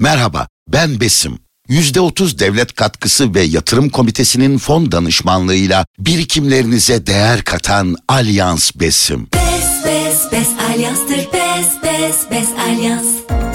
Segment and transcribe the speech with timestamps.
[0.00, 1.38] Merhaba, ben Besim.
[1.68, 9.28] %30 devlet katkısı ve yatırım komitesinin fon danışmanlığıyla birikimlerinize değer katan Alyans Besim.
[9.34, 13.06] Bes bes bes alyanstır bes bes bes alyans.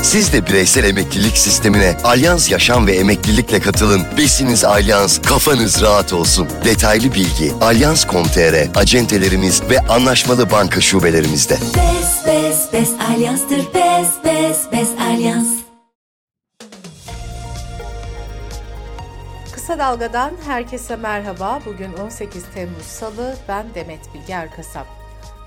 [0.04, 4.02] Siz de bireysel emeklilik sistemine Alyans Yaşam ve Emeklilikle katılın.
[4.18, 6.48] Besiniz Alyans, kafanız rahat olsun.
[6.66, 11.54] Detaylı bilgi alyans.com.tr, acentelerimiz ve anlaşmalı banka şubelerimizde.
[11.54, 15.48] Bes bes bes alyanstır bes bes bes alyans.
[19.64, 21.60] Kısa Dalga'dan herkese merhaba.
[21.66, 24.88] Bugün 18 Temmuz Salı, ben Demet Bilge Erkasap.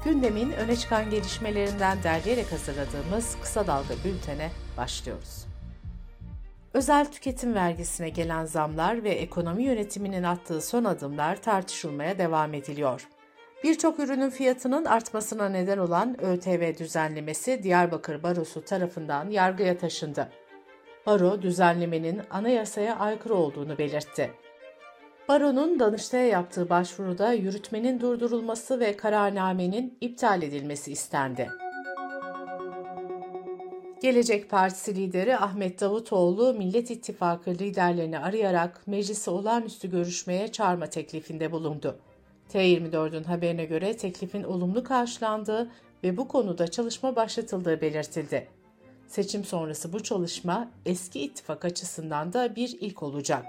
[0.04, 5.46] Gündemin öne çıkan gelişmelerinden derleyerek hazırladığımız Kısa Dalga bültene başlıyoruz.
[6.74, 13.08] Özel tüketim vergisine gelen zamlar ve ekonomi yönetiminin attığı son adımlar tartışılmaya devam ediliyor.
[13.64, 20.30] Birçok ürünün fiyatının artmasına neden olan ÖTV düzenlemesi Diyarbakır Barosu tarafından yargıya taşındı.
[21.06, 24.30] Baro düzenlemenin anayasaya aykırı olduğunu belirtti.
[25.28, 31.50] Baro'nun Danıştay'a yaptığı başvuruda yürütmenin durdurulması ve kararnamenin iptal edilmesi istendi.
[34.02, 41.98] Gelecek Partisi lideri Ahmet Davutoğlu, Millet İttifakı liderlerini arayarak meclisi olağanüstü görüşmeye çağırma teklifinde bulundu.
[42.52, 45.70] T24'ün haberine göre teklifin olumlu karşılandığı
[46.04, 48.48] ve bu konuda çalışma başlatıldığı belirtildi.
[49.08, 53.46] Seçim sonrası bu çalışma eski ittifak açısından da bir ilk olacak.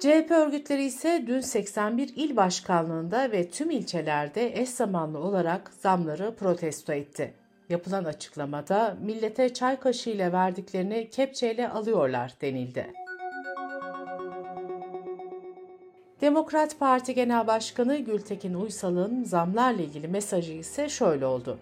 [0.00, 6.92] CHP örgütleri ise dün 81 il başkanlığında ve tüm ilçelerde eş zamanlı olarak zamları protesto
[6.92, 7.34] etti.
[7.68, 12.92] Yapılan açıklamada millete çay kaşığıyla verdiklerini kepçeyle alıyorlar denildi.
[16.20, 21.58] Demokrat Parti Genel Başkanı Gültekin Uysal'ın zamlarla ilgili mesajı ise şöyle oldu.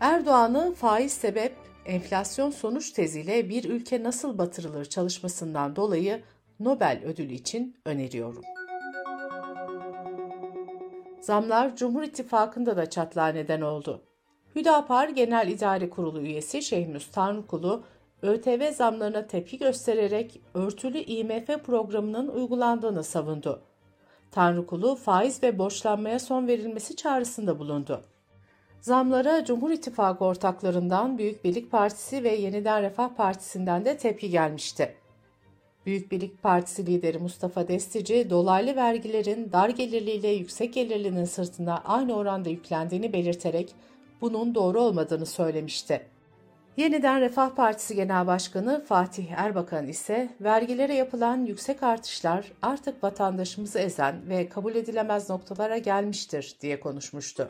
[0.00, 6.22] Erdoğan'ı faiz sebep enflasyon sonuç teziyle bir ülke nasıl batırılır çalışmasından dolayı
[6.60, 8.42] Nobel ödülü için öneriyorum.
[11.20, 14.02] Zamlar Cumhur İttifakı'nda da çatlağa neden oldu.
[14.54, 17.84] Hüdapar Genel İdare Kurulu üyesi Şehmus Tanrıkulu,
[18.22, 23.62] ÖTV zamlarına tepki göstererek örtülü IMF programının uygulandığını savundu.
[24.30, 28.04] Tanrıkulu faiz ve borçlanmaya son verilmesi çağrısında bulundu.
[28.80, 34.94] Zamlara Cumhur İttifakı ortaklarından Büyük Birlik Partisi ve Yeniden Refah Partisi'nden de tepki gelmişti.
[35.86, 42.16] Büyük Birlik Partisi lideri Mustafa Destici, dolaylı vergilerin dar gelirli ile yüksek gelirlinin sırtına aynı
[42.16, 43.74] oranda yüklendiğini belirterek
[44.20, 46.06] bunun doğru olmadığını söylemişti.
[46.76, 54.28] Yeniden Refah Partisi Genel Başkanı Fatih Erbakan ise vergilere yapılan yüksek artışlar artık vatandaşımızı ezen
[54.28, 57.48] ve kabul edilemez noktalara gelmiştir diye konuşmuştu.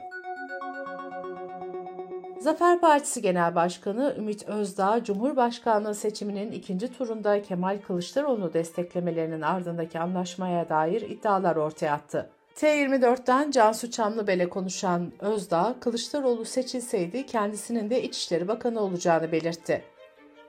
[2.47, 10.69] Zafer Partisi Genel Başkanı Ümit Özdağ, Cumhurbaşkanlığı seçiminin ikinci turunda Kemal Kılıçdaroğlu desteklemelerinin ardındaki anlaşmaya
[10.69, 12.31] dair iddialar ortaya attı.
[12.57, 19.85] T24'ten Cansu Çamlıbel'e konuşan Özdağ, Kılıçdaroğlu seçilseydi kendisinin de İçişleri Bakanı olacağını belirtti.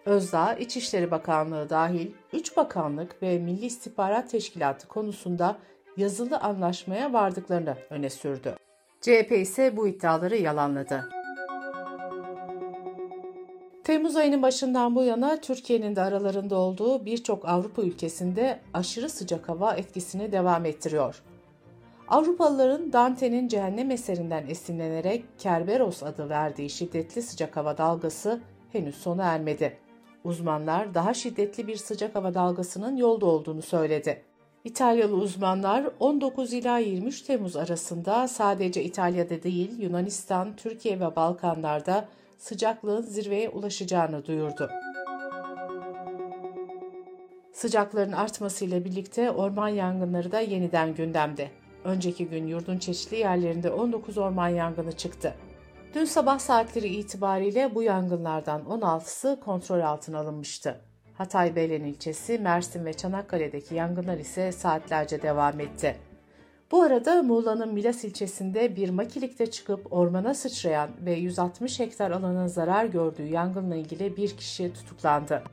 [0.06, 5.58] Özdağ, İçişleri Bakanlığı dahil 3 bakanlık ve Milli İstihbarat Teşkilatı konusunda
[5.98, 8.56] yazılı anlaşmaya vardıklarını öne sürdü.
[9.02, 11.17] CHP ise bu iddiaları yalanladı.
[13.88, 19.74] Temmuz ayının başından bu yana Türkiye'nin de aralarında olduğu birçok Avrupa ülkesinde aşırı sıcak hava
[19.74, 21.24] etkisini devam ettiriyor.
[22.08, 29.78] Avrupalıların Dante'nin cehennem eserinden esinlenerek Kerberos adı verdiği şiddetli sıcak hava dalgası henüz sona ermedi.
[30.24, 34.22] Uzmanlar daha şiddetli bir sıcak hava dalgasının yolda olduğunu söyledi.
[34.64, 43.02] İtalyalı uzmanlar 19 ila 23 Temmuz arasında sadece İtalya'da değil Yunanistan, Türkiye ve Balkanlarda sıcaklığın
[43.02, 44.70] zirveye ulaşacağını duyurdu.
[47.54, 51.52] Sıcakların artmasıyla birlikte orman yangınları da yeniden gündemde.
[51.84, 55.34] Önceki gün yurdun çeşitli yerlerinde 19 orman yangını çıktı.
[55.94, 60.82] Dün sabah saatleri itibariyle bu yangınlardan 16'sı kontrol altına alınmıştı.
[61.14, 65.96] Hatay Beylen ilçesi, Mersin ve Çanakkale'deki yangınlar ise saatlerce devam etti.
[66.72, 72.86] Bu arada Muğla'nın Milas ilçesinde bir makilikte çıkıp ormana sıçrayan ve 160 hektar alanın zarar
[72.86, 75.44] gördüğü yangınla ilgili bir kişi tutuklandı.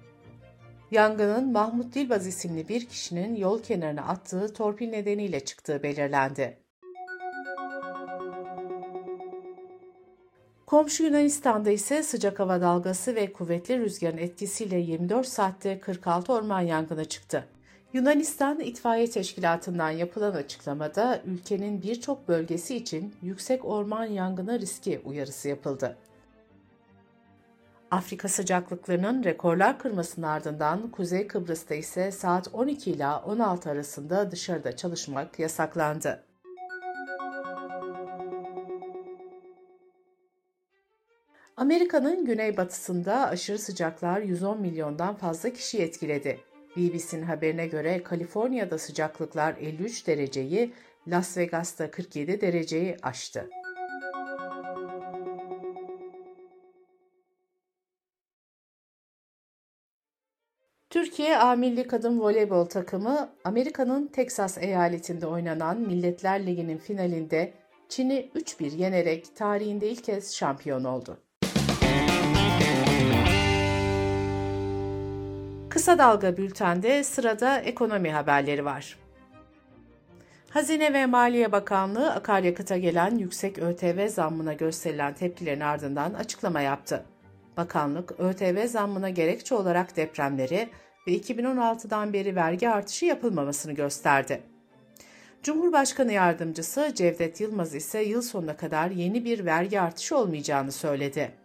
[0.91, 6.59] Yangının Mahmut Dilbaz isimli bir kişinin yol kenarına attığı torpil nedeniyle çıktığı belirlendi.
[10.67, 17.05] Komşu Yunanistan'da ise sıcak hava dalgası ve kuvvetli rüzgarın etkisiyle 24 saatte 46 orman yangını
[17.05, 17.49] çıktı.
[17.95, 25.97] Yunanistan İtfaiye Teşkilatı'ndan yapılan açıklamada ülkenin birçok bölgesi için yüksek orman yangını riski uyarısı yapıldı.
[27.91, 35.39] Afrika sıcaklıklarının rekorlar kırmasının ardından Kuzey Kıbrıs'ta ise saat 12 ila 16 arasında dışarıda çalışmak
[35.39, 36.25] yasaklandı.
[41.57, 46.54] Amerika'nın güneybatısında aşırı sıcaklar 110 milyondan fazla kişiyi etkiledi.
[46.77, 50.73] BBC'nin haberine göre Kaliforniya'da sıcaklıklar 53 dereceyi,
[51.09, 53.51] Las Vegas'ta 47 dereceyi aştı.
[60.91, 67.55] Türkiye A Milli Kadın Voleybol takımı Amerika'nın Teksas eyaletinde oynanan Milletler Ligi'nin finalinde
[67.89, 71.24] Çin'i 3-1 yenerek tarihinde ilk kez şampiyon oldu.
[75.75, 78.99] Kısa Dalga Bülten'de sırada ekonomi haberleri var.
[80.51, 87.05] Hazine ve Maliye Bakanlığı akaryakıta gelen yüksek ÖTV zammına gösterilen tepkilerin ardından açıklama yaptı.
[87.57, 90.69] Bakanlık, ÖTV zammına gerekçe olarak depremleri
[91.07, 94.43] ve 2016'dan beri vergi artışı yapılmamasını gösterdi.
[95.43, 101.44] Cumhurbaşkanı Yardımcısı Cevdet Yılmaz ise yıl sonuna kadar yeni bir vergi artışı olmayacağını söyledi.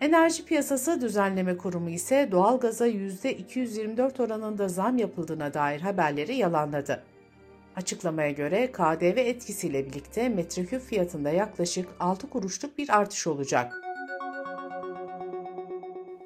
[0.00, 7.02] Enerji Piyasası Düzenleme Kurumu ise doğalgaza %224 oranında zam yapıldığına dair haberleri yalanladı.
[7.76, 13.72] Açıklamaya göre KDV etkisiyle birlikte metreküp fiyatında yaklaşık 6 kuruşluk bir artış olacak.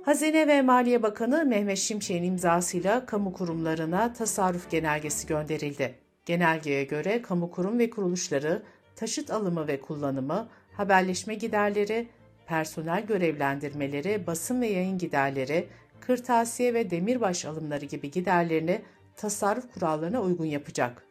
[0.04, 5.94] Hazine ve Maliye Bakanı Mehmet Şimşek'in imzasıyla kamu kurumlarına tasarruf genelgesi gönderildi.
[6.26, 8.62] Genelgeye göre kamu kurum ve kuruluşları
[8.96, 12.08] taşıt alımı ve kullanımı, haberleşme giderleri,
[12.46, 15.68] personel görevlendirmeleri, basın ve yayın giderleri,
[16.00, 18.82] kırtasiye ve demirbaş alımları gibi giderlerini
[19.16, 21.06] tasarruf kurallarına uygun yapacak.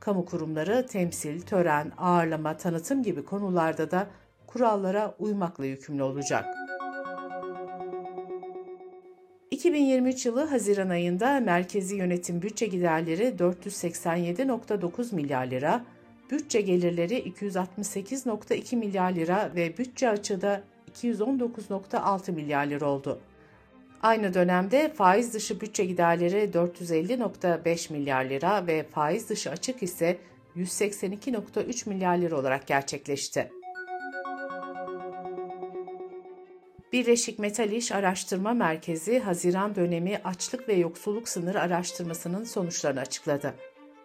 [0.00, 4.06] Kamu kurumları temsil, tören, ağırlama, tanıtım gibi konularda da
[4.46, 6.46] kurallara uymakla yükümlü olacak.
[9.50, 15.84] 2023 yılı Haziran ayında merkezi yönetim bütçe giderleri 487.9 milyar lira,
[16.30, 20.62] bütçe gelirleri 268.2 milyar lira ve bütçe açığı da
[20.94, 23.20] 219.6 milyar lira oldu.
[24.02, 30.18] Aynı dönemde faiz dışı bütçe giderleri 450.5 milyar lira ve faiz dışı açık ise
[30.56, 33.50] 182.3 milyar lira olarak gerçekleşti.
[36.92, 43.54] Birleşik Metal İş Araştırma Merkezi Haziran dönemi açlık ve yoksulluk sınırı araştırmasının sonuçlarını açıkladı.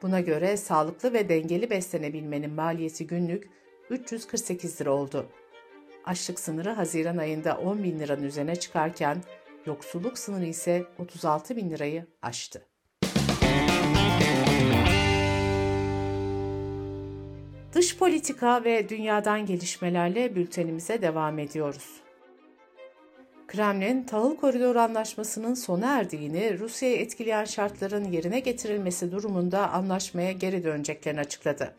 [0.02, 3.50] Buna göre sağlıklı ve dengeli beslenebilmenin maliyeti günlük
[3.90, 5.26] 348 lira oldu.
[6.06, 9.18] Açlık sınırı Haziran ayında 10 bin liranın üzerine çıkarken
[9.66, 12.68] yoksulluk sınırı ise 36 bin lirayı aştı.
[17.74, 22.01] Dış politika ve dünyadan gelişmelerle bültenimize devam ediyoruz.
[23.52, 31.20] Kremlin, tahıl koridoru anlaşmasının sona erdiğini, Rusya'yı etkileyen şartların yerine getirilmesi durumunda anlaşmaya geri döneceklerini
[31.20, 31.76] açıkladı.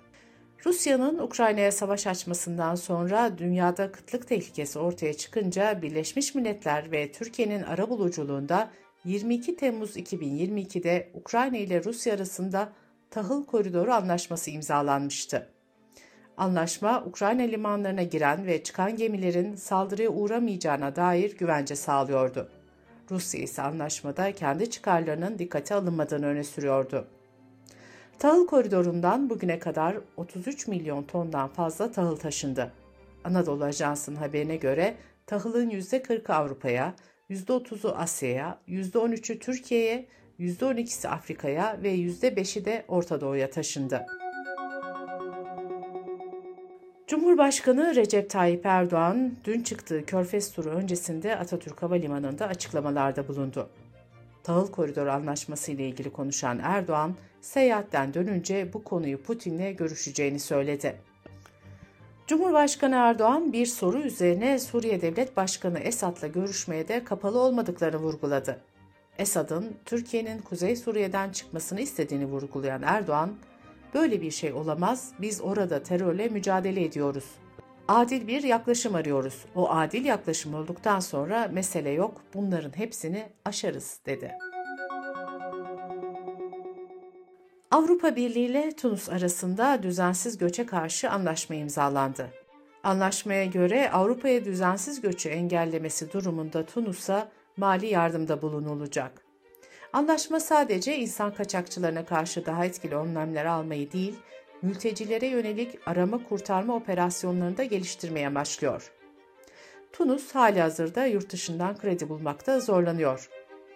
[0.66, 8.70] Rusya'nın Ukrayna'ya savaş açmasından sonra dünyada kıtlık tehlikesi ortaya çıkınca Birleşmiş Milletler ve Türkiye'nin arabuluculuğunda
[9.04, 12.72] 22 Temmuz 2022'de Ukrayna ile Rusya arasında
[13.10, 15.48] tahıl koridoru anlaşması imzalanmıştı.
[16.42, 22.48] Anlaşma, Ukrayna limanlarına giren ve çıkan gemilerin saldırıya uğramayacağına dair güvence sağlıyordu.
[23.10, 27.06] Rusya ise anlaşmada kendi çıkarlarının dikkate alınmadığını öne sürüyordu.
[28.18, 32.72] Tahıl koridorundan bugüne kadar 33 milyon tondan fazla tahıl taşındı.
[33.24, 34.94] Anadolu Ajansı'nın haberine göre
[35.26, 36.94] tahılın %40'ı Avrupa'ya,
[37.30, 40.08] %30'u Asya'ya, %13'ü Türkiye'ye,
[40.38, 44.06] %12'si Afrika'ya ve %5'i de Orta Doğu'ya taşındı.
[47.12, 53.68] Cumhurbaşkanı Recep Tayyip Erdoğan dün çıktığı Körfez turu öncesinde Atatürk Havalimanı'nda açıklamalarda bulundu.
[54.42, 60.96] Tahıl Koridoru Anlaşması ile ilgili konuşan Erdoğan, seyahatten dönünce bu konuyu Putin'le görüşeceğini söyledi.
[62.26, 68.60] Cumhurbaşkanı Erdoğan bir soru üzerine Suriye Devlet Başkanı Esad'la görüşmeye de kapalı olmadıklarını vurguladı.
[69.18, 73.32] Esad'ın Türkiye'nin Kuzey Suriye'den çıkmasını istediğini vurgulayan Erdoğan,
[73.94, 75.12] Böyle bir şey olamaz.
[75.18, 77.24] Biz orada terörle mücadele ediyoruz.
[77.88, 79.44] Adil bir yaklaşım arıyoruz.
[79.54, 82.20] O adil yaklaşım olduktan sonra mesele yok.
[82.34, 84.32] Bunların hepsini aşarız dedi.
[87.70, 92.30] Avrupa Birliği ile Tunus arasında düzensiz göçe karşı anlaşma imzalandı.
[92.84, 99.31] Anlaşmaya göre Avrupa'ya düzensiz göçü engellemesi durumunda Tunus'a mali yardımda bulunulacak.
[99.92, 104.14] Anlaşma sadece insan kaçakçılarına karşı daha etkili önlemler almayı değil,
[104.62, 108.92] mültecilere yönelik arama kurtarma operasyonlarını da geliştirmeye başlıyor.
[109.92, 113.28] Tunus hali hazırda yurt dışından kredi bulmakta zorlanıyor.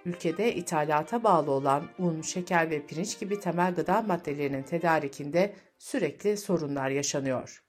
[0.05, 6.91] Ülkede ithalata bağlı olan un, şeker ve pirinç gibi temel gıda maddelerinin tedarikinde sürekli sorunlar
[6.91, 7.63] yaşanıyor.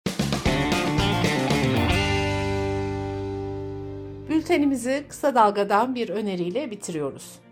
[4.29, 7.46] Bültenimizi kısa dalgadan bir öneriyle bitiriyoruz.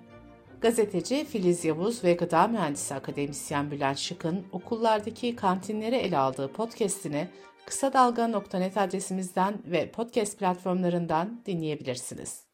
[0.62, 7.28] Gazeteci Filiz Yavuz ve gıda mühendisi akademisyen Bülent Şık'ın okullardaki kantinleri ele aldığı podcast'ini
[7.66, 12.46] kısa dalga.net adresimizden ve podcast platformlarından dinleyebilirsiniz.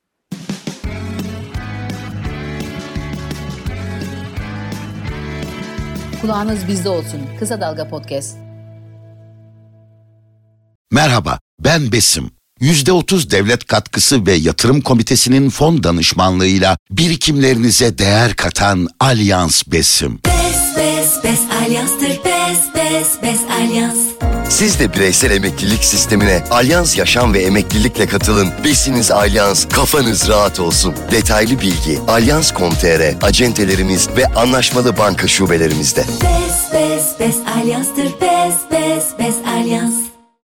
[6.22, 7.22] Kulağınız bizde olsun.
[7.40, 8.38] Kısa Dalga Podcast.
[10.92, 12.41] Merhaba, ben Besim.
[12.62, 20.20] %30 devlet katkısı ve yatırım komitesinin fon danışmanlığıyla birikimlerinize değer katan Alyans Besim.
[20.26, 23.98] Bes bes bes alyanstır bes bes bes alyans.
[24.50, 28.50] Siz de bireysel emeklilik sistemine Alyans Yaşam ve Emeklilikle katılın.
[28.64, 30.94] Besiniz Alyans, kafanız rahat olsun.
[31.12, 36.02] Detaylı bilgi alyans.com.tr, acentelerimiz ve anlaşmalı banka şubelerimizde.
[36.02, 40.01] Bes bes bes alyanstır bes bes bes alyans.